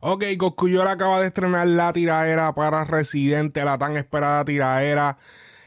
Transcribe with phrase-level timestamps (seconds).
[0.00, 5.18] Ok, Coscuyola acaba de estrenar la tiradera para Residente, la tan esperada tiradera.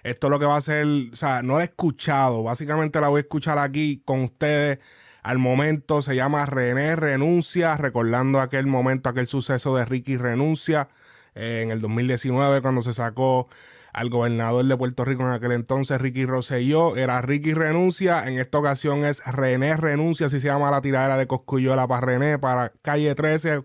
[0.03, 3.09] Esto es lo que va a ser, o sea, no la he escuchado, básicamente la
[3.09, 4.79] voy a escuchar aquí con ustedes.
[5.21, 10.87] Al momento se llama René Renuncia, recordando aquel momento, aquel suceso de Ricky Renuncia
[11.35, 13.49] eh, en el 2019 cuando se sacó
[13.93, 16.95] al gobernador de Puerto Rico en aquel entonces, Ricky Rosselló.
[16.95, 21.27] Era Ricky Renuncia, en esta ocasión es René Renuncia, así se llama la tiradera de
[21.27, 23.63] Coscuyola para René, para Calle 13,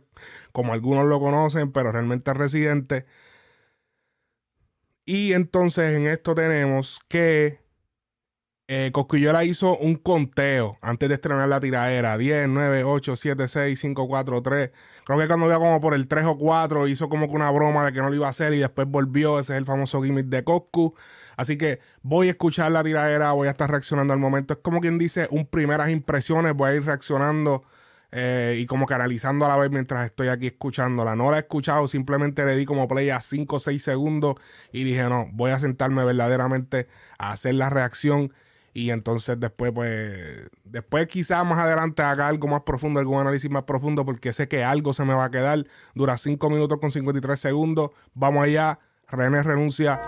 [0.53, 3.07] como algunos lo conocen, pero realmente es residente.
[5.05, 7.66] Y entonces en esto tenemos que
[8.69, 12.19] eh, Cosquillola hizo un conteo antes de estrenar la tiradera.
[12.19, 14.71] 10, 9, 8, 7, 6, 5, 4, 3.
[15.05, 17.87] Creo que cuando iba como por el 3 o 4 hizo como que una broma
[17.87, 19.39] de que no lo iba a hacer y después volvió.
[19.39, 20.95] Ese es el famoso gimmick de Coscu.
[21.37, 24.55] Así que voy a escuchar la tiradera, voy a estar reaccionando al momento.
[24.55, 26.55] Es como quien dice un primeras impresiones.
[26.55, 27.63] Voy a ir reaccionando
[28.11, 31.15] eh, y como canalizando a la vez mientras estoy aquí escuchándola.
[31.15, 34.37] No la he escuchado, simplemente le di como play a 5 o 6 segundos
[34.73, 38.33] y dije, no, voy a sentarme verdaderamente a hacer la reacción
[38.77, 43.63] y entonces después, pues, después quizás más adelante haga algo más profundo, algún análisis más
[43.63, 45.65] profundo, porque sé que algo se me va a quedar.
[45.95, 47.93] Dura 5 minutos con 53 segundos.
[48.13, 48.79] Vamos allá.
[49.09, 49.99] René renuncia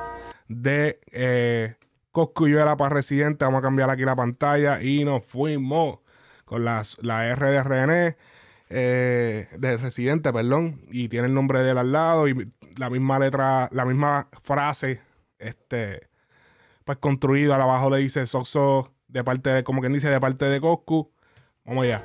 [0.48, 1.76] de eh,
[2.12, 3.46] Coscuyuela para Residente.
[3.46, 6.00] Vamos a cambiar aquí la pantalla y nos fuimos
[6.44, 8.16] con las, la R de René.
[8.68, 13.18] Eh, de residente, perdón, y tiene el nombre de él al lado y la misma
[13.18, 15.00] letra, la misma frase,
[15.38, 16.10] este,
[16.88, 17.52] pues construido.
[17.52, 21.12] abajo le dice Soxo de parte de, como quien dice, de parte de Coscu.
[21.66, 22.02] Vamos allá.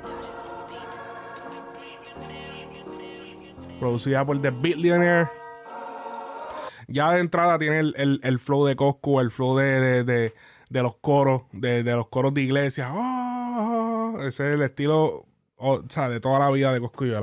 [3.80, 5.30] Producida por The Billionaire.
[6.86, 10.34] Ya de entrada tiene el, flow de Coscu, el flow de,
[10.68, 12.90] los coros, de, los coros de iglesia.
[12.90, 15.24] Ah, ese es el estilo
[15.56, 17.14] o sea, de toda la vida de Coscu y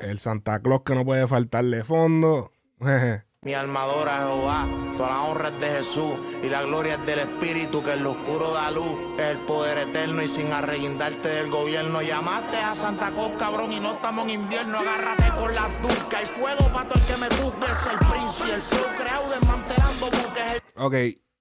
[0.00, 2.50] El Santa Claus que no puede faltarle fondo.
[3.42, 4.68] Mi armadora Jehová,
[4.98, 8.10] toda la honra es de Jesús y la gloria es del Espíritu que en lo
[8.10, 9.18] oscuro da luz.
[9.18, 12.02] Es el poder eterno y sin arreguindarte del gobierno.
[12.02, 14.76] Llamaste a Santa Cruz, cabrón, y no estamos en invierno.
[14.76, 17.64] Agárrate con la turca y fuego para todo el que me busque.
[17.64, 20.62] Es el príncipe, el flow creado desmantelando buques.
[20.76, 20.94] Ok,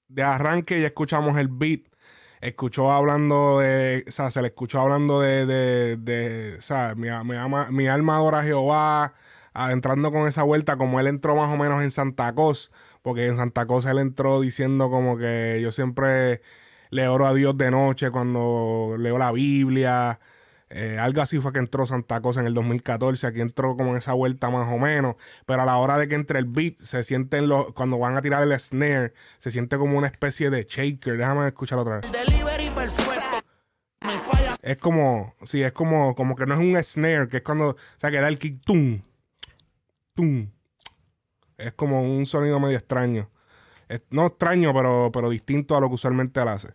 [0.08, 1.82] de arranque ya escuchamos el beat.
[2.40, 7.10] Escuchó hablando de, o sea, se le escuchó hablando de, de, de o sea, mi,
[7.26, 7.36] mi,
[7.72, 9.14] mi alma Jehová
[9.72, 12.72] entrando con esa vuelta, como él entró más o menos en Santa Cos,
[13.02, 16.42] porque en Santa Cosa él entró diciendo como que yo siempre
[16.90, 20.20] le oro a Dios de noche cuando leo la Biblia.
[20.72, 23.28] Eh, algo así fue que entró Santa Cosa en el 2014.
[23.28, 25.16] Aquí entró como en esa vuelta más o menos.
[25.46, 27.74] Pero a la hora de que entre el beat, se sienten los.
[27.74, 31.18] Cuando van a tirar el snare, se siente como una especie de shaker.
[31.18, 32.12] Déjame escuchar otra vez.
[34.62, 35.36] Es como.
[35.44, 37.70] Sí, es como, como que no es un snare, que es cuando.
[37.70, 38.62] O sea, que da el kick.
[38.64, 39.02] Tum,
[41.58, 43.30] es como un sonido medio extraño.
[44.10, 46.70] no extraño, pero, pero distinto a lo que usualmente él hace.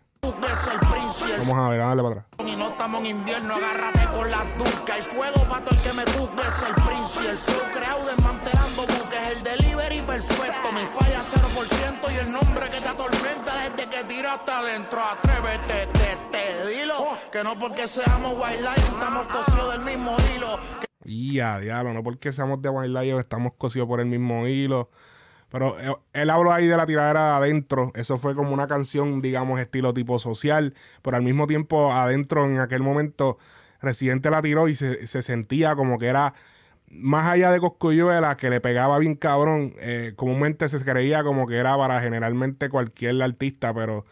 [1.39, 2.27] Vamos a ver, dale para atrás.
[2.47, 4.99] Y no estamos en invierno, agárrate con la turca.
[4.99, 6.43] Y fuego para todo el que me busque.
[6.43, 9.29] Es el príncipe, el flow creado desmantelando buques.
[9.31, 12.15] El delivery perfecto, mi falla 0%.
[12.15, 15.01] Y el nombre que te atormenta desde que tiraste adentro.
[15.01, 17.09] Atrévete, te, te, dilo.
[17.31, 20.59] Que no porque seamos wildlife, estamos cosidos del mismo hilo.
[21.05, 24.91] Y a diablo, no porque seamos de White estamos cosidos por el mismo hilo.
[25.51, 27.93] Pero eh, él, habló ahí de la tiradera adentro.
[27.95, 30.75] Eso fue como una canción, digamos, estilo tipo social.
[31.03, 33.39] Pero al mismo tiempo, adentro, en aquel momento,
[33.81, 36.35] Residente la tiró y se, sentía como que era
[36.91, 39.75] más allá de Coscuyuela, que le pegaba bien cabrón.
[39.79, 44.07] Eh, comúnmente se creía como que era para generalmente cualquier artista, pero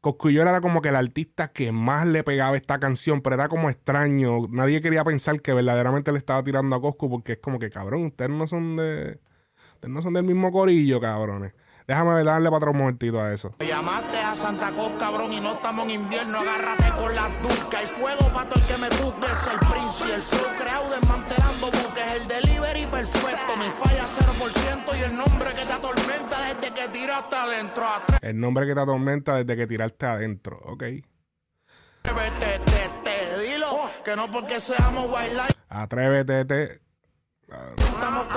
[0.00, 3.68] Coscuyola era como que el artista que más le pegaba esta canción, pero era como
[3.68, 4.46] extraño.
[4.48, 8.06] Nadie quería pensar que verdaderamente le estaba tirando a Coscu porque es como que, cabrón,
[8.06, 9.20] ustedes no son de.
[9.74, 11.52] Ustedes no son del mismo corillo, cabrones.
[11.86, 13.50] Déjame darle para otro momentito a eso.
[13.58, 16.38] Llamaste a Santa Cruz, cabrón, y no estamos en invierno.
[16.38, 19.26] Agárrate con la turca y fuego para todo el que me busque.
[19.26, 21.39] Es el príncipe, el flow creado desmantelando buques.
[23.60, 27.84] Mi falla 0% y el nombre que te atormenta desde que tiraste adentro.
[28.22, 30.84] El nombre que te atormenta desde que tiraste adentro, ok.
[32.02, 35.52] Atrévete, te, te, dilo, que no porque seamos wildlife.
[35.68, 36.80] Atrévete, te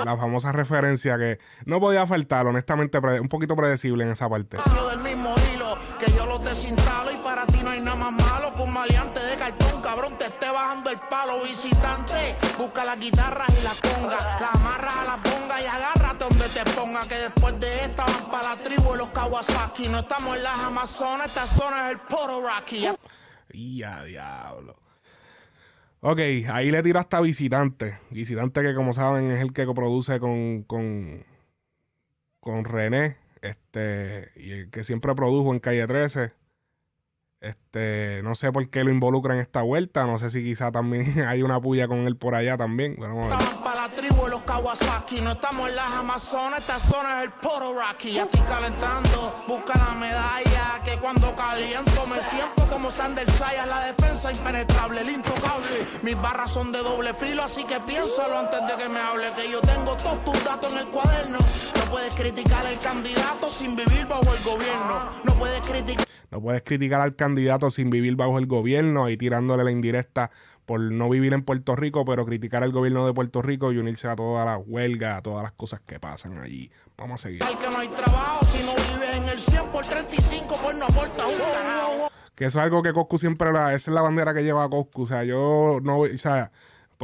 [0.04, 4.58] la famosa referencia que no podía faltar, honestamente, un poquito predecible en esa parte.
[4.90, 8.54] del mismo hilo, que yo los desinstalo y para ti no hay nada más malo
[8.54, 11.42] que un maleante de cartón, cabrón, te esté bajando el palo.
[11.42, 16.48] Visitante, busca la guitarra y la conga, la amarras a la ponga y agárrate donde
[16.48, 19.88] te ponga, que después de esta van para la tribu de los Kawasaki.
[19.88, 22.88] No estamos en las Amazonas, esta zona es el Poro Rocky.
[23.52, 24.83] Y a diablo.
[26.06, 26.18] Ok,
[26.50, 27.98] ahí le tiro hasta Visitante.
[28.10, 31.24] Visitante que como saben es el que produce con, con,
[32.40, 33.16] con René.
[33.40, 36.32] Este, y el que siempre produjo en Calle 13.
[37.40, 40.06] Este, no sé por qué lo involucra en esta vuelta.
[40.06, 42.96] No sé si quizá también hay una puya con él por allá también.
[42.98, 43.63] Vamos a ver.
[44.54, 48.18] No estamos en las Amazonas, esta zona es el Poro Rocky.
[48.18, 50.80] Estoy calentando, busca la medalla.
[50.84, 53.66] Que cuando caliento me siento como Sander Sayas.
[53.66, 55.86] La defensa impenetrable, el intocable.
[56.02, 59.26] Mis barras son de doble filo, así que piénsalo antes de que me hable.
[59.36, 61.38] Que yo tengo todos tus datos en el cuaderno.
[61.38, 65.10] No puedes criticar al candidato sin vivir bajo el gobierno.
[65.24, 66.06] No puedes criticar.
[66.30, 70.30] No puedes criticar al candidato sin vivir bajo el gobierno y tirándole la indirecta
[70.66, 74.08] por no vivir en Puerto Rico, pero criticar al gobierno de Puerto Rico y unirse
[74.08, 76.70] a todas las huelgas, a todas las cosas que pasan allí.
[76.96, 77.40] Vamos a seguir.
[77.40, 81.26] que no hay trabajo si no vives en el 100 por 35 pues no aporta
[81.26, 82.08] un carajo.
[82.34, 85.02] Que eso es algo que Coscu siempre la, esa es la bandera que lleva Coscu.
[85.02, 86.50] O sea, yo no, o sea,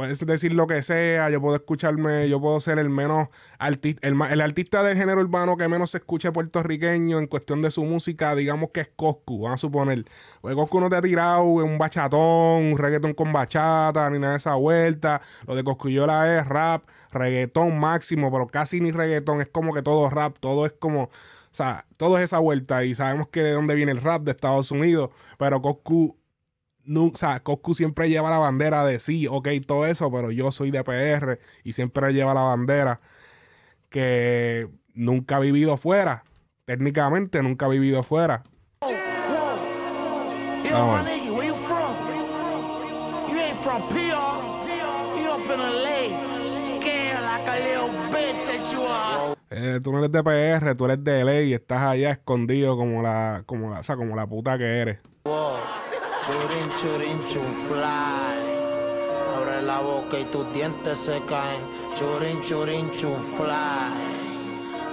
[0.01, 4.19] puedes decir lo que sea, yo puedo escucharme, yo puedo ser el menos artista, el,
[4.31, 8.35] el artista del género urbano que menos se escuche puertorriqueño en cuestión de su música,
[8.35, 10.05] digamos que es Coscu, vamos a suponer.
[10.41, 14.37] Pues Coscu no te ha tirado un bachatón, un reggaetón con bachata, ni nada de
[14.37, 15.21] esa vuelta.
[15.45, 20.09] Lo de Coscuyola es rap, reggaetón máximo, pero casi ni reggaetón, es como que todo
[20.09, 21.03] rap, todo es como...
[21.03, 24.31] O sea, todo es esa vuelta y sabemos que de dónde viene el rap de
[24.31, 26.15] Estados Unidos, pero Coscu
[26.85, 30.51] no, o sea, Coscu siempre lleva la bandera de sí, ok, todo eso, pero yo
[30.51, 33.01] soy de PR y siempre lleva la bandera
[33.89, 36.23] que nunca ha vivido fuera.
[36.65, 38.43] Técnicamente nunca ha vivido fuera.
[40.73, 41.03] Ah.
[49.53, 53.01] Eh, tú no eres de PR, tú eres de LA y estás allá escondido como
[53.01, 54.99] la, como la, o sea, como la puta que eres.
[55.25, 55.80] Wow.
[56.81, 57.21] Churin,
[57.67, 58.41] fly.
[59.37, 61.61] Abre la boca y tus dientes se caen.
[61.95, 64.21] Churin, churin, fly.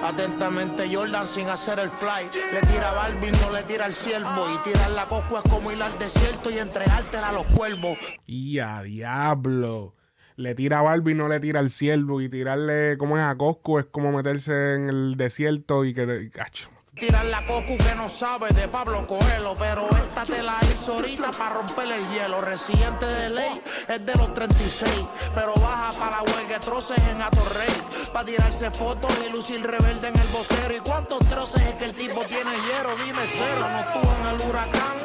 [0.03, 2.29] Atentamente Jordan sin hacer el fly.
[2.53, 4.47] Le tira a Balvin, no le tira al ciervo.
[4.55, 7.97] Y tirar la cosco es como ir al desierto y entregártela a los cuervos.
[8.27, 9.95] Y a diablo.
[10.37, 12.21] Le tira a Barbie, no le tira al ciervo.
[12.21, 16.31] Y tirarle, como es a Coscu, es como meterse en el desierto y que te.
[16.31, 16.69] Cacho.
[16.95, 21.31] Tirar la cocu que no sabe de Pablo Coelho, pero esta te la hizo ahorita
[21.31, 22.41] para romper el hielo.
[22.41, 24.91] Residente de ley es de los 36,
[25.35, 27.83] pero baja para la huelga troces en Atorrey.
[28.13, 30.75] Para tirarse fotos y lucir rebelde en el vocero.
[30.75, 32.97] ¿Y cuántos troces es que el tipo tiene hierro?
[33.05, 34.97] Dime cero, no estuvo en el huracán,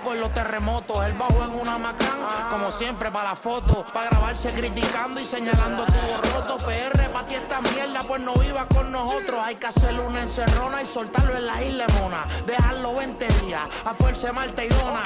[0.00, 1.04] en los terremotos.
[1.06, 2.08] Él bajó en una macán,
[2.50, 6.56] como siempre para la foto, para grabarse criticando y señalando tu roto.
[6.64, 9.38] PR, pa' ti esta mierda, pues no viva con nosotros.
[9.42, 12.24] Hay que hacerle una encerrona y soltarlo en la isla Mona.
[12.46, 15.02] Dejarlo 20 días, a fuerza Marta y Dona.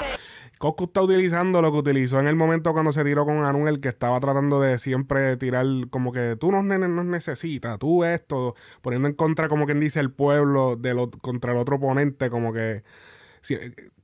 [0.58, 3.88] Coscu está utilizando lo que utilizó en el momento cuando se tiró con Anuel, que
[3.88, 9.14] estaba tratando de siempre tirar como que tú nos, nos necesitas, tú esto, poniendo en
[9.14, 12.84] contra, como quien dice, el pueblo de lo- contra el otro oponente, como que,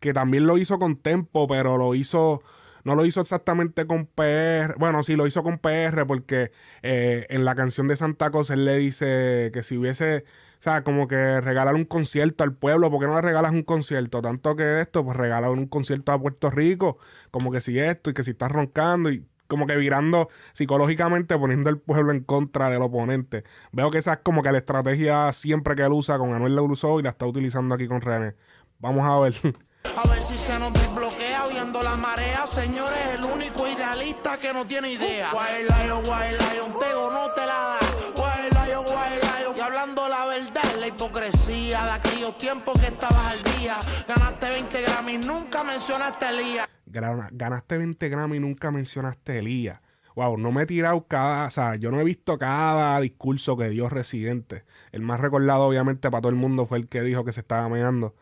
[0.00, 2.43] que también lo hizo con Tempo, pero lo hizo,
[2.84, 6.52] no lo hizo exactamente con PR, bueno, sí lo hizo con PR porque
[6.82, 10.25] eh, en la canción de Santa Cosa él le dice que si hubiese...
[10.61, 13.64] O sea, como que regalar un concierto al pueblo, ¿por qué no le regalas un
[13.64, 14.23] concierto?
[14.23, 16.98] Tanto que esto, pues regalar un concierto a Puerto Rico,
[17.32, 21.69] como que si esto y que si estás roncando y como que virando psicológicamente, poniendo
[21.69, 23.44] el pueblo en contra del oponente.
[23.70, 26.62] Veo que esa es como que la estrategia siempre que él usa con Anuel la
[26.62, 28.34] usó y la está utilizando aquí con René.
[28.82, 29.34] Vamos a ver.
[29.96, 32.46] A ver si se nos desbloquea viendo la marea.
[32.46, 35.29] Señores, el único idealista que no tiene idea.
[35.32, 37.79] Wild Lion, Wild Lion, Tego no te la da.
[38.17, 39.56] Wild Lion, Wild Lion.
[39.56, 43.77] Y hablando la verdad, la hipocresía de aquellos tiempos que estabas al día.
[44.06, 46.69] Ganaste 20 Grammys, nunca mencionaste a Elías.
[46.86, 49.81] Gana- Ganaste 20 gramos y nunca mencionaste a Elías.
[50.15, 53.69] Wow, no me he tirado cada, o sea, yo no he visto cada discurso que
[53.70, 54.65] dio Residente.
[54.93, 57.69] El más recordado, obviamente, para todo el mundo fue el que dijo que se estaba
[57.69, 58.15] meando.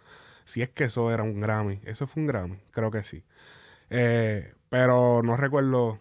[0.45, 1.81] Si es que eso era un Grammy.
[1.85, 3.25] Eso fue un Grammy, creo que sí.
[3.91, 5.99] Eh, pero no recuerdo,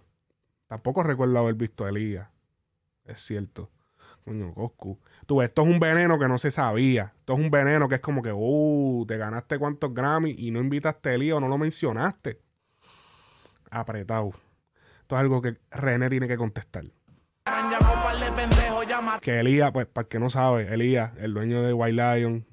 [0.68, 2.28] tampoco recuerdo haber visto a Elías.
[3.06, 3.70] Es cierto.
[4.24, 5.00] Coño, Coscu.
[5.26, 7.14] Tú, ves, esto es un veneno que no se sabía.
[7.20, 10.60] Esto es un veneno que es como que, uh, te ganaste cuántos Grammy y no
[10.60, 12.40] invitaste a Elías o no lo mencionaste.
[13.72, 14.34] Apretado.
[15.02, 16.84] Esto es algo que René tiene que contestar.
[19.22, 22.46] Que Elías, pues, para el que no sabe, Elías, el dueño de White Lion,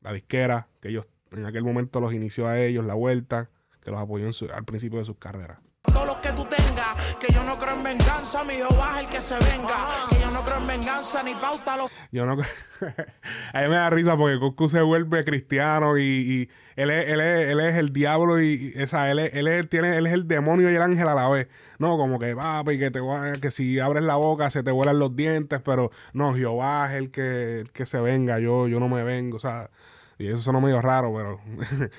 [0.00, 3.50] la disquera, que ellos en aquel momento los inició a ellos, la vuelta,
[3.82, 5.58] que los apoyó en su- al principio de sus carreras.
[5.82, 7.16] Todos los que tú tengas.
[7.20, 9.74] Que yo no creo en venganza, mi Jehová es el que se venga.
[10.10, 12.32] Que yo no creo en venganza ni pauta lo Yo no.
[13.52, 17.20] a mí me da risa porque Coscu se vuelve cristiano y, y él, es, él,
[17.20, 20.26] es, él, es, el diablo y, esa, él, es, él, es, tiene, él es el
[20.26, 21.48] demonio y el ángel a la vez.
[21.78, 23.00] No, como que papi, que te
[23.40, 27.10] que si abres la boca se te vuelan los dientes, pero no, Jehová es el
[27.10, 29.70] que, el que se venga, yo, yo no me vengo, o sea,
[30.18, 31.40] y eso suena medio raro, pero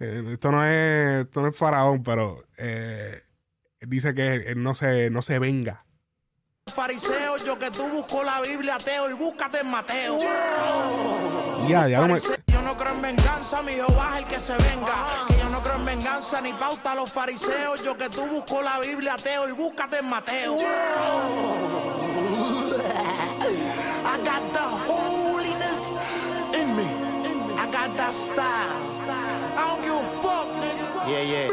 [0.00, 3.22] eh, esto no es, esto no es faraón, pero eh,
[3.80, 5.84] dice que él no se, no se venga
[6.74, 10.18] fariseo, yo que tú busco la Biblia, ateo, y búscate en Mateo.
[11.68, 15.26] Ya, ya no Yo no creo en venganza, mi Jehová es el que se venga.
[15.28, 17.84] Que yo no creo en venganza ni pauta a los fariseos.
[17.84, 20.56] Yo que tú busco la Biblia, ateo, y búscate en Mateo.
[20.56, 21.93] I
[31.06, 31.48] Yeah, yeah.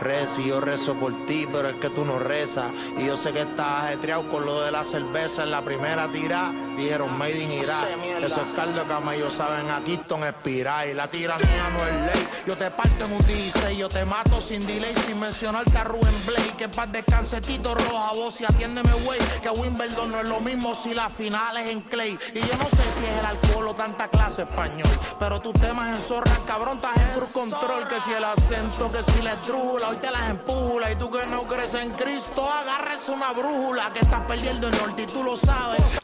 [0.00, 2.72] Reza y yo rezo por ti, pero es que tú no rezas.
[2.98, 6.52] Y yo sé que estás ajetreado con lo de la cerveza en la primera tira.
[6.76, 7.88] Dijeron Made in Irak.
[8.24, 10.88] Eso es caldo de camello, saben a Keaton expirar.
[10.88, 12.28] Y la tiranía no es ley.
[12.46, 16.14] Yo te parto en un 16, yo te mato sin delay, sin mencionarte a Rubén
[16.24, 16.54] Blake.
[16.56, 19.18] Que paz descanse Tito Roja, vos y atiéndeme, güey.
[19.42, 22.18] Que Wimbledon no es lo mismo si la final es en Clay.
[22.32, 24.88] Y yo no sé si es el alcohol o tanta clase español.
[25.18, 27.86] Pero tus temas en zorra, cabrón, estás en cruz control.
[27.88, 30.90] Que si el acento, que si la estrula, hoy te las empula.
[30.90, 33.92] Y tú que no crees en Cristo, agarres una brújula.
[33.92, 36.00] Que estás perdiendo el norte y tú lo sabes.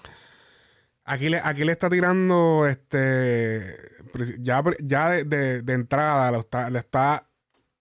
[1.05, 3.77] Aquí le, aquí le está tirando, este,
[4.39, 7.29] ya, ya de, de, entrada, lo está, le está,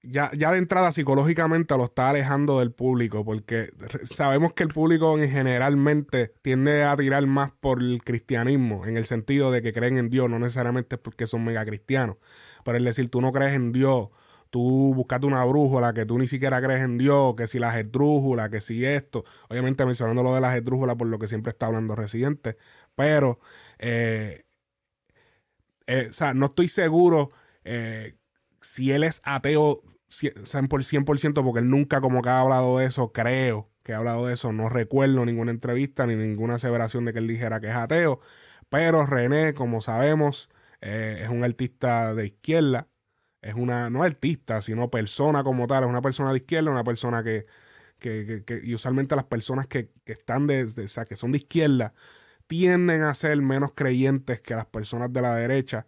[0.01, 3.71] ya, ya de entrada psicológicamente lo está alejando del público, porque
[4.03, 9.05] sabemos que el público en generalmente tiende a tirar más por el cristianismo, en el
[9.05, 12.17] sentido de que creen en Dios, no necesariamente porque son mega cristianos,
[12.63, 14.09] pero es decir, tú no crees en Dios,
[14.49, 18.49] tú buscaste una brújula que tú ni siquiera crees en Dios, que si las esdrújulas,
[18.49, 21.95] que si esto, obviamente mencionando lo de las esdrújulas por lo que siempre está hablando
[21.95, 22.57] Residente,
[22.95, 23.39] pero,
[23.77, 24.45] eh,
[25.87, 27.31] eh, o sea, no estoy seguro
[27.63, 28.15] eh,
[28.61, 33.69] si él es ateo 100%, porque él nunca como que ha hablado de eso, creo
[33.83, 37.27] que ha hablado de eso, no recuerdo ninguna entrevista ni ninguna aseveración de que él
[37.27, 38.19] dijera que es ateo,
[38.69, 40.49] pero René, como sabemos,
[40.81, 42.87] es un artista de izquierda,
[43.41, 47.23] es una, no artista, sino persona como tal, es una persona de izquierda, una persona
[47.23, 47.45] que,
[47.99, 51.39] que, que, y usualmente las personas que, que están de, o sea, que son de
[51.39, 51.93] izquierda,
[52.47, 55.85] tienden a ser menos creyentes que las personas de la derecha,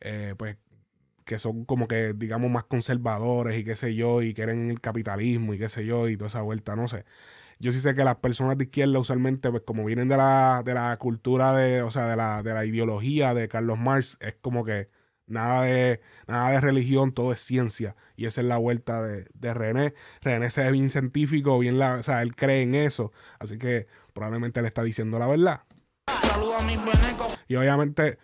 [0.00, 0.56] eh, pues
[1.24, 5.54] que son como que, digamos, más conservadores y qué sé yo, y quieren el capitalismo
[5.54, 7.04] y qué sé yo, y toda esa vuelta, no sé.
[7.60, 10.74] Yo sí sé que las personas de izquierda usualmente, pues como vienen de la, de
[10.74, 14.64] la cultura de, o sea, de la, de la ideología de Carlos Marx, es como
[14.64, 14.88] que
[15.26, 17.96] nada de, nada de religión, todo es ciencia.
[18.16, 19.94] Y esa es la vuelta de, de René.
[20.20, 23.12] René se ve bien científico, bien la, o sea, él cree en eso.
[23.38, 25.62] Así que probablemente le está diciendo la verdad.
[27.48, 28.18] Y obviamente,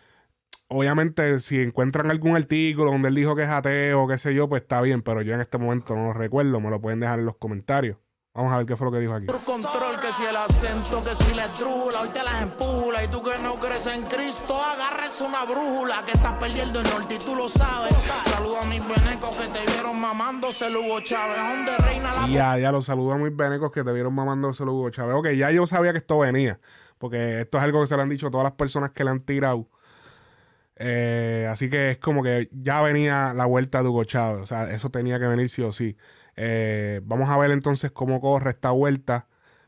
[0.68, 4.48] obviamente, si encuentran algún artículo donde él dijo que es ateo o qué sé yo,
[4.48, 7.18] pues está bien, pero yo en este momento no lo recuerdo, me lo pueden dejar
[7.18, 7.98] en los comentarios.
[8.40, 9.26] Vamos a ver qué fue lo que dijo aquí.
[9.26, 13.04] control, que si el acento, que si la estrula, hoy te las empula.
[13.04, 17.16] Y tú que no crees en Cristo, agarres una brújula que estás perdiendo el norte
[17.16, 17.92] y tú lo sabes.
[18.24, 21.36] Saluda a mis venecos que te vieron mamándose Hugo Chávez.
[21.36, 22.28] Donde reina la.
[22.28, 25.16] Ya, ya lo saludo a mis venecos que te vieron mamándose Hugo Chávez.
[25.16, 26.58] Ok, ya yo sabía que esto venía.
[26.96, 29.20] Porque esto es algo que se le han dicho todas las personas que le han
[29.20, 29.68] tirado.
[30.76, 34.40] Eh, así que es como que ya venía la vuelta de Hugo Chávez.
[34.40, 35.98] O sea, eso tenía que venir sí o sí.
[36.42, 39.26] Eh, vamos a ver entonces cómo corre esta vuelta.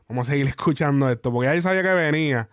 [0.09, 1.31] Vamos a seguir escuchando esto.
[1.31, 2.49] Porque ya sabía que venía.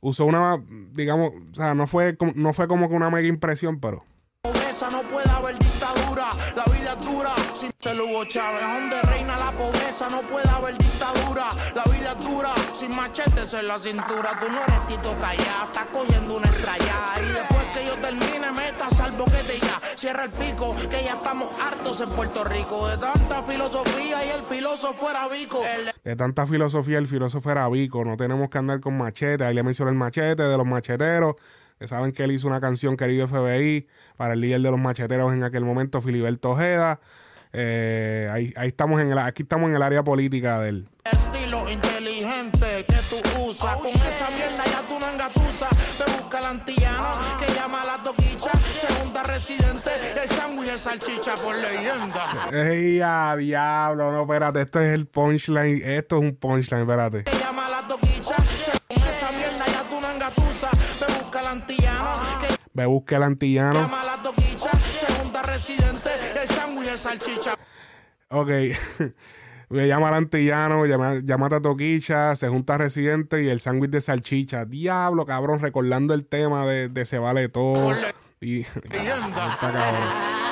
[0.00, 4.04] Usó una, digamos, o sea, no fue, no fue como que una mega impresión, pero.
[4.44, 7.30] no puede haber dictadura, la vida dura.
[7.54, 12.52] Sin Hugo Chávez, donde reina la pobreza, no puede haber dictadura, la vida dura.
[12.74, 16.94] Sin machetes en la cintura, tú no eres Tito Callá, estás cogiendo una estrella.
[17.22, 19.80] Y después yo termine, meta salvo que te ya.
[19.96, 22.88] Cierra el pico, que ya estamos hartos en Puerto Rico.
[22.88, 25.62] De tanta filosofía y el filósofo era bico.
[26.02, 28.04] De tanta filosofía, el filósofo era bico.
[28.04, 29.44] No tenemos que andar con machete.
[29.44, 31.36] Ahí le mencioné el machete de los macheteros.
[31.78, 33.86] Que saben que él hizo una canción querido FBI
[34.16, 37.00] para el líder de los macheteros en aquel momento, Filiberto Ojeda.
[37.52, 42.84] Eh, ahí, ahí, estamos en el, aquí estamos en el área política del estilo inteligente
[42.86, 43.16] que tú
[43.48, 43.76] usas.
[43.76, 45.73] Con esa mierda ya tú no engatusas.
[50.74, 52.48] De salchicha por leyenda.
[52.52, 55.80] Ey, a diablo, no, espérate, esto es el punchline.
[55.84, 57.22] Esto es un punchline, espérate.
[57.22, 58.34] Que llama a la toquicha.
[58.88, 60.72] Con esa mierda ya tú no engatusas.
[60.98, 62.10] Te busca el antillano.
[62.72, 63.80] Me busca el antillano.
[63.82, 64.70] llama la toquicha.
[64.76, 66.10] Segunda residente,
[66.42, 67.54] el sándwich de salchicha.
[68.30, 68.50] Ok.
[69.70, 74.00] Me llama al antillano, llama, llama a Toquicha, se junta Residente y el sándwich de
[74.02, 74.66] salchicha.
[74.66, 77.92] Diablo, cabrón, recordando el tema de, de Se Vale Todo.
[78.40, 80.43] Y, está cabrón.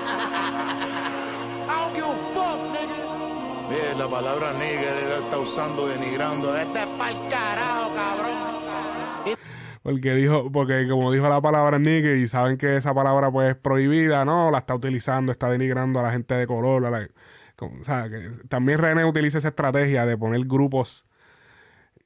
[3.96, 6.56] La palabra nigger él la está usando, denigrando.
[6.56, 9.36] Este es pa'l carajo, cabrón.
[9.82, 13.56] Porque dijo, porque como dijo la palabra nigger y saben que esa palabra pues es
[13.56, 17.08] prohibida, no, la está utilizando, está denigrando a la gente de color, a la-
[17.56, 21.04] como- o sea, que también René utiliza esa estrategia de poner grupos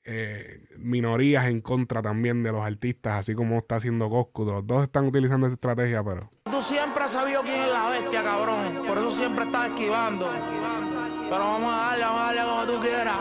[0.08, 4.44] eh, minorías en contra también de los artistas, así como está haciendo Coscu.
[4.44, 8.22] Los dos están utilizando esa estrategia, pero Tú siempre has sabido quién es la bestia,
[8.22, 8.86] cabrón.
[8.86, 10.26] Por eso siempre estás esquivando.
[11.28, 13.16] Pero vamos a darle, vamos a darle como tú quieras.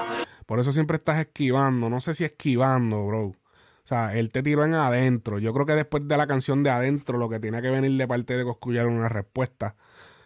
[0.46, 1.90] por eso siempre estás esquivando.
[1.90, 3.24] No sé si esquivando, bro.
[3.28, 5.38] O sea, él te tiró en adentro.
[5.40, 8.08] Yo creo que después de la canción de adentro, lo que tenía que venir de
[8.08, 9.76] parte de Coscu ya era una respuesta.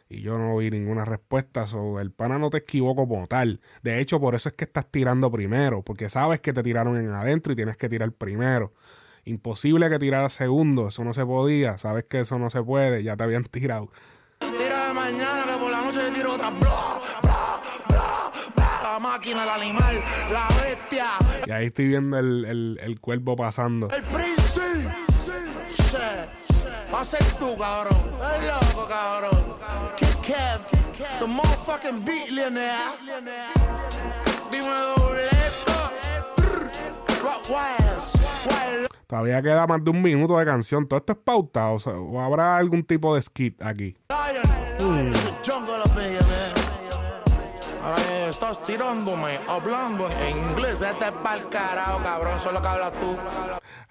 [0.07, 1.67] Y yo no vi ninguna respuesta.
[1.67, 3.59] So, el pana no te esquivó como tal.
[3.83, 5.81] De hecho, por eso es que estás tirando primero.
[5.83, 8.73] Porque sabes que te tiraron en adentro y tienes que tirar primero.
[9.25, 10.87] Imposible que tirara segundo.
[10.87, 11.77] Eso no se podía.
[11.77, 13.03] Sabes que eso no se puede.
[13.03, 13.91] Ya te habían tirado.
[14.39, 16.49] Tira de mañana que por la noche te tiro otra.
[16.49, 16.78] Bla.
[18.99, 21.05] La máquina, el animal, la bestia,
[21.47, 23.87] Y ahí estoy viendo el, el, el cuervo pasando.
[23.91, 24.89] el príncipe.
[26.93, 27.97] Va a ser tú, cabrón.
[28.35, 29.55] Es loco, cabrón.
[29.95, 30.59] Kid Kev,
[31.17, 32.75] the motherfucking billionaire.
[34.51, 34.67] Dime.
[37.47, 40.85] Wild Todavía queda más de un minuto de canción.
[40.85, 41.69] Todo esto es pauta.
[41.69, 43.95] O, sea, ¿o habrá algún tipo de skit aquí.
[44.09, 45.13] Lion.
[48.29, 50.79] Estás tirándome, hablando en inglés.
[50.79, 52.37] Vete pa'l carajo, cabrón.
[52.37, 53.17] Eso es lo que hablas tú.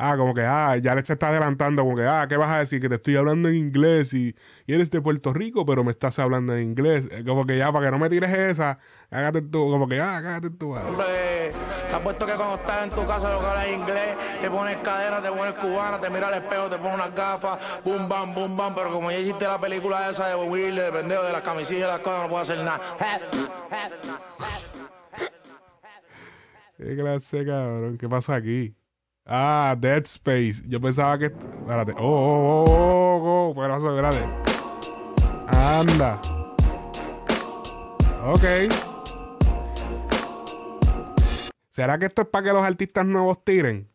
[0.00, 1.82] Ah, como que, ah, ya le se está adelantando.
[1.82, 2.80] Como que, ah, ¿qué vas a decir?
[2.80, 4.34] Que te estoy hablando en inglés y,
[4.66, 7.06] y eres de Puerto Rico, pero me estás hablando en inglés.
[7.10, 8.78] Eh, Como que ya, para que no me tires esa,
[9.10, 9.68] hágate tú.
[9.68, 10.76] Como que, ah, hágate tú.
[10.76, 10.82] ah.
[10.88, 11.52] Hombre,
[11.90, 15.20] te apuesto que cuando estás en tu casa lo que hablas inglés, te pones cadena,
[15.20, 18.74] te pones cubana, te mira al espejo, te pones unas gafas, boom, bam, boom, bam.
[18.76, 21.90] Pero como ya hiciste la película esa de Will, de pendejo, de las camisillas y
[21.90, 22.78] las cosas, no puedo hacer nada.
[26.78, 27.98] Qué clase, cabrón.
[27.98, 28.72] ¿Qué pasa aquí?
[29.26, 30.62] Ah, Dead Space.
[30.64, 31.24] Yo pensaba que.
[31.24, 31.92] Espérate.
[31.98, 33.54] Oh, oh, oh, oh, oh.
[33.54, 33.96] ¿Qué pasó?
[33.96, 34.24] Espérate.
[35.48, 36.20] Anda.
[38.24, 38.44] Ok.
[41.70, 43.90] ¿Será que esto es para que los artistas nuevos tiren?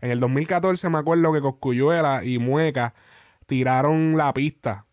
[0.00, 2.92] En el 2014 me acuerdo que Coscuyuela y Mueca
[3.46, 4.88] tiraron la pista.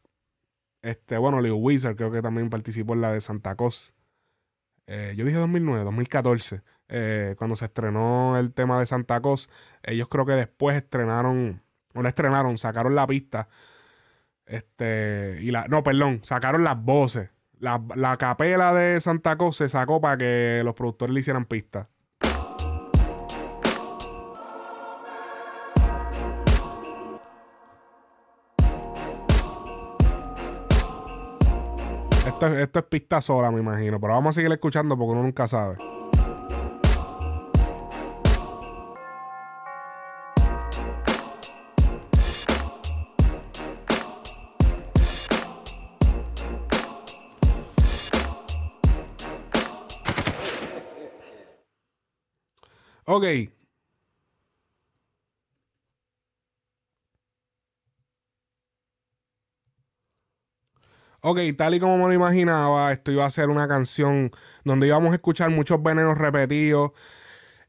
[0.84, 3.96] Este, bueno, Leo Wizard creo que también participó en la de Santa Cos.
[4.86, 6.62] Eh, yo dije 2009, 2014.
[6.92, 9.50] Eh, cuando se estrenó el tema de Santa Cos.
[9.84, 13.48] Ellos creo que después estrenaron, no la estrenaron, sacaron la pista.
[14.46, 17.30] Este, y la, no, perdón, sacaron las voces.
[17.60, 21.90] La, la capela de Santa Cos se sacó para que los productores le hicieran pista.
[32.26, 34.00] Esto, es- esto es pista sola, me imagino.
[34.00, 35.78] Pero vamos a seguir escuchando porque uno nunca sabe.
[53.06, 53.52] Ok.
[61.24, 64.32] Ok, tal y como me lo imaginaba, esto iba a ser una canción
[64.64, 66.92] donde íbamos a escuchar muchos venenos repetidos,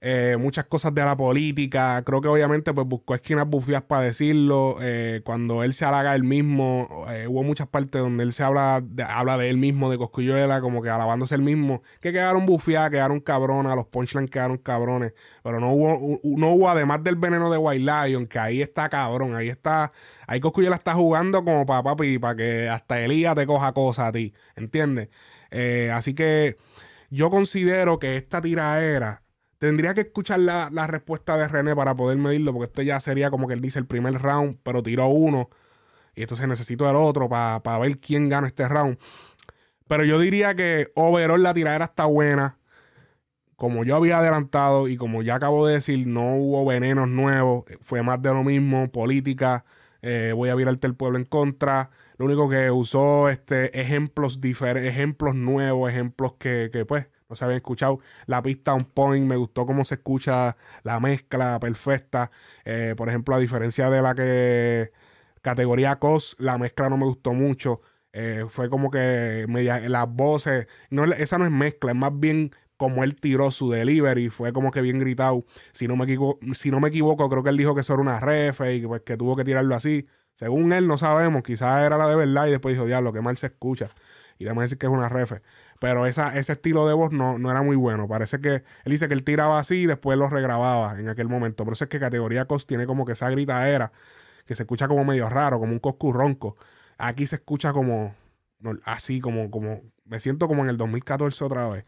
[0.05, 2.03] eh, muchas cosas de la política.
[2.05, 4.79] Creo que obviamente pues buscó esquinas bufias para decirlo.
[4.81, 8.83] eh, cuando él se halaga él mismo, eh, hubo muchas partes donde él se habla
[8.85, 12.91] de, habla de él mismo, de Coscuyuela, como que alabándose él mismo, que quedaron bufiadas,
[12.91, 17.59] quedaron cabronas, los punchlines quedaron cabrones, pero no hubo, no hubo además del veneno de
[17.59, 19.93] White Lion, que ahí está cabrón, ahí está,
[20.27, 24.13] ahí Coscuyuela está jugando como para papi, para que hasta Elías te coja cosas a
[24.13, 25.11] ti, ¿entiendes?
[25.93, 26.57] Así que
[27.11, 29.22] yo considero que esta tiraera
[29.63, 33.31] tendría que escuchar la, la respuesta de René para poder medirlo, porque esto ya sería
[33.31, 35.51] como que él dice el primer round, pero tiró uno,
[36.17, 38.99] y entonces necesito el otro para ver quién gana este round.
[39.87, 42.59] Pero yo diría que overall la tiradera está buena.
[43.55, 48.03] Como yo había adelantado y como ya acabo de decir, no hubo venenos nuevos, fue
[48.03, 49.65] más de lo mismo, política,
[50.03, 51.91] eh, voy a virarte el pueblo en contra.
[52.19, 57.57] Lo único que usó este, ejemplos ejemplos nuevos, ejemplos que, que pues no se habían
[57.57, 57.99] escuchado.
[58.27, 62.31] La pista on point, me gustó cómo se escucha la mezcla perfecta.
[62.67, 64.93] Eh, por ejemplo, a diferencia de la que
[65.41, 67.81] categoría COS, la mezcla no me gustó mucho.
[68.13, 72.51] Eh, fue como que media, las voces, no, esa no es mezcla, es más bien
[72.77, 75.47] como él tiró su delivery, fue como que bien gritado.
[75.73, 78.03] Si no me equivoco, si no me equivoco creo que él dijo que eso era
[78.03, 80.07] una refe y pues, que tuvo que tirarlo así.
[80.35, 83.39] Según él, no sabemos, quizás era la de verdad y después dijo, diablo, que mal
[83.39, 83.91] se escucha.
[84.39, 85.43] Y a decir que es una refe.
[85.83, 88.07] Pero esa, ese estilo de voz no, no era muy bueno.
[88.07, 91.65] Parece que él dice que él tiraba así y después lo regrababa en aquel momento.
[91.65, 93.91] Por eso es que categoría COS tiene como que esa gritadera
[94.47, 96.57] que se escucha como medio raro, como un coscu ronco.
[96.99, 98.15] Aquí se escucha como
[98.85, 101.85] así, como, como, me siento como en el 2014 otra vez.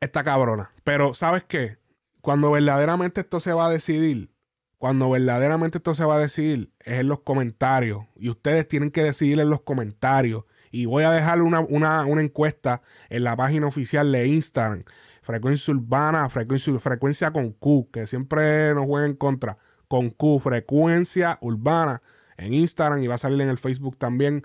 [0.00, 0.72] Esta cabrona.
[0.82, 1.78] Pero, ¿sabes qué?
[2.20, 4.32] Cuando verdaderamente esto se va a decidir,
[4.78, 8.06] cuando verdaderamente esto se va a decidir, es en los comentarios.
[8.16, 10.46] Y ustedes tienen que decidir en los comentarios.
[10.76, 14.82] Y voy a dejar una, una, una encuesta en la página oficial de Instagram.
[15.22, 19.56] Frecuencia urbana, frecuencia, con Q, que siempre nos juega en contra.
[19.88, 22.02] Con Q, frecuencia urbana
[22.36, 24.42] en Instagram y va a salir en el Facebook también.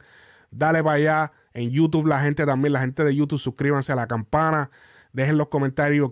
[0.51, 1.31] Dale para allá.
[1.53, 4.71] En YouTube la gente también, la gente de YouTube, suscríbanse a la campana.
[5.11, 6.11] Dejen los comentarios.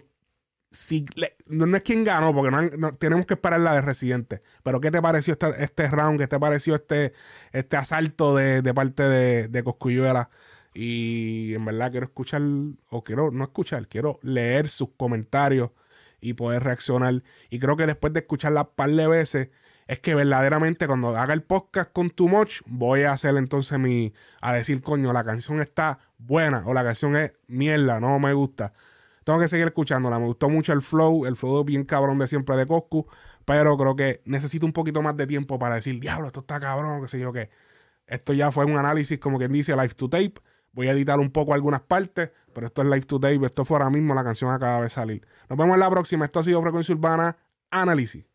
[0.72, 1.06] Si
[1.48, 4.44] no, es quien ganó, porque no, tenemos que esperar la de Residente.
[4.64, 6.20] Pero ¿qué te pareció este, round?
[6.20, 7.14] ¿Qué te pareció este,
[7.52, 10.30] este asalto de, parte de, de Coscuyuela?
[10.74, 12.42] Y en verdad quiero escuchar,
[12.90, 15.72] o quiero no escuchar, quiero leer sus comentarios
[16.22, 17.24] y poder reaccionar.
[17.50, 19.50] Y creo que después de escucharla un par de veces,
[19.90, 24.14] es que verdaderamente cuando haga el podcast con Too Much, voy a hacer entonces mi.
[24.40, 28.74] a decir, coño, la canción está buena o la canción es mierda, no me gusta.
[29.30, 30.18] Tengo que seguir escuchándola.
[30.18, 33.06] Me gustó mucho el flow, el flow bien cabrón de siempre de Coscu,
[33.46, 37.00] pero creo que necesito un poquito más de tiempo para decir, diablo, esto está cabrón,
[37.04, 37.52] qué sé yo qué.
[38.08, 40.34] Esto ya fue un análisis, como quien dice, live to tape.
[40.72, 43.46] Voy a editar un poco algunas partes, pero esto es live to tape.
[43.46, 45.28] Esto fue ahora mismo, la canción acaba de salir.
[45.48, 46.26] Nos vemos en la próxima.
[46.26, 47.38] Esto ha sido Frecuencia Urbana
[47.70, 48.26] Análisis.